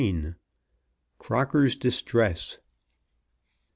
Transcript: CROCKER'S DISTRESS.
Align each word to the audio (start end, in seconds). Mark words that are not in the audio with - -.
CROCKER'S 1.19 1.75
DISTRESS. 1.75 2.57